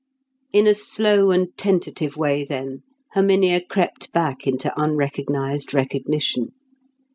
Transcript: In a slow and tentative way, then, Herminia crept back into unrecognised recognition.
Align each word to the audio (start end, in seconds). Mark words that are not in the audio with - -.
In 0.51 0.65
a 0.65 0.73
slow 0.73 1.29
and 1.29 1.55
tentative 1.59 2.17
way, 2.17 2.43
then, 2.43 2.81
Herminia 3.13 3.61
crept 3.69 4.11
back 4.11 4.47
into 4.47 4.73
unrecognised 4.75 5.75
recognition. 5.75 6.53